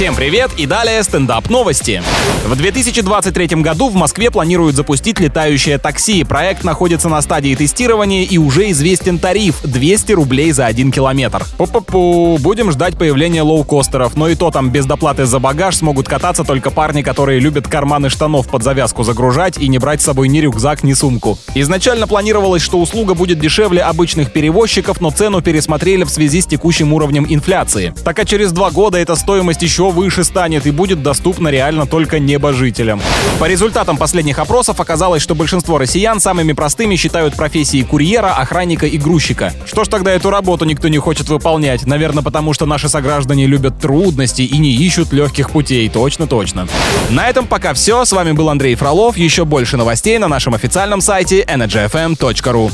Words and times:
Всем 0.00 0.14
привет 0.14 0.52
и 0.56 0.64
далее 0.64 1.02
стендап 1.02 1.50
новости. 1.50 2.02
В 2.46 2.56
2023 2.56 3.48
году 3.60 3.90
в 3.90 3.94
Москве 3.94 4.30
планируют 4.30 4.74
запустить 4.74 5.20
летающее 5.20 5.76
такси. 5.76 6.24
Проект 6.24 6.64
находится 6.64 7.10
на 7.10 7.20
стадии 7.20 7.54
тестирования 7.54 8.24
и 8.24 8.38
уже 8.38 8.70
известен 8.70 9.18
тариф— 9.18 9.60
200 9.62 10.12
рублей 10.12 10.52
за 10.52 10.64
один 10.64 10.90
километр. 10.90 11.44
Пу-пу-пу, 11.58 12.38
будем 12.38 12.72
ждать 12.72 12.96
появления 12.96 13.42
лоукостеров, 13.42 14.16
но 14.16 14.28
и 14.28 14.36
то 14.36 14.50
там 14.50 14.70
без 14.70 14.86
доплаты 14.86 15.26
за 15.26 15.38
багаж 15.38 15.76
смогут 15.76 16.08
кататься 16.08 16.44
только 16.44 16.70
парни, 16.70 17.02
которые 17.02 17.38
любят 17.38 17.68
карманы 17.68 18.08
штанов 18.08 18.48
под 18.48 18.62
завязку 18.62 19.02
загружать 19.02 19.58
и 19.58 19.68
не 19.68 19.76
брать 19.76 20.00
с 20.00 20.06
собой 20.06 20.28
ни 20.28 20.38
рюкзак, 20.38 20.82
ни 20.82 20.94
сумку. 20.94 21.38
Изначально 21.54 22.06
планировалось, 22.06 22.62
что 22.62 22.80
услуга 22.80 23.12
будет 23.12 23.38
дешевле 23.38 23.82
обычных 23.82 24.32
перевозчиков, 24.32 25.02
но 25.02 25.10
цену 25.10 25.42
пересмотрели 25.42 26.04
в 26.04 26.10
связи 26.10 26.40
с 26.40 26.46
текущим 26.46 26.94
уровнем 26.94 27.26
инфляции. 27.28 27.92
Так 28.02 28.18
а 28.18 28.24
через 28.24 28.52
два 28.52 28.70
года 28.70 28.96
эта 28.96 29.14
стоимость 29.14 29.62
выше 29.90 30.24
станет 30.24 30.66
и 30.66 30.70
будет 30.70 31.02
доступна 31.02 31.48
реально 31.48 31.86
только 31.86 32.18
небожителям. 32.18 33.00
По 33.38 33.46
результатам 33.46 33.96
последних 33.96 34.38
опросов 34.38 34.80
оказалось, 34.80 35.22
что 35.22 35.34
большинство 35.34 35.78
россиян 35.78 36.20
самыми 36.20 36.52
простыми 36.52 36.96
считают 36.96 37.36
профессии 37.36 37.82
курьера, 37.82 38.34
охранника 38.34 38.86
и 38.86 38.98
грузчика. 38.98 39.52
Что 39.66 39.84
ж 39.84 39.88
тогда 39.88 40.12
эту 40.12 40.30
работу 40.30 40.64
никто 40.64 40.88
не 40.88 40.98
хочет 40.98 41.28
выполнять? 41.28 41.86
Наверное, 41.86 42.22
потому 42.22 42.52
что 42.52 42.66
наши 42.66 42.88
сограждане 42.88 43.46
любят 43.46 43.78
трудности 43.78 44.42
и 44.42 44.58
не 44.58 44.72
ищут 44.72 45.12
легких 45.12 45.50
путей. 45.50 45.88
Точно-точно. 45.88 46.68
На 47.10 47.28
этом 47.28 47.46
пока 47.46 47.74
все. 47.74 48.04
С 48.04 48.12
вами 48.12 48.32
был 48.32 48.48
Андрей 48.50 48.74
Фролов. 48.74 49.16
Еще 49.16 49.44
больше 49.44 49.76
новостей 49.76 50.18
на 50.18 50.28
нашем 50.28 50.54
официальном 50.54 51.00
сайте 51.00 51.42
energyfm.ru. 51.42 52.70